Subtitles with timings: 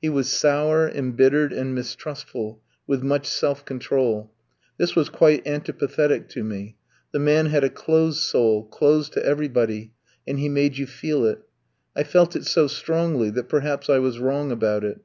[0.00, 4.32] He was sour, embittered, and mistrustful, with much self control;
[4.78, 6.78] this was quite antipathetic to me;
[7.12, 9.92] the man had a closed soul, closed to everybody,
[10.26, 11.42] and he made you feel it.
[11.94, 15.02] I felt it so strongly that perhaps I was wrong about it.